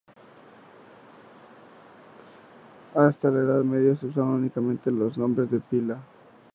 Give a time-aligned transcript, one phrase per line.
[2.95, 6.01] Hasta la Edad Media se usaban únicamente los nombres de pila.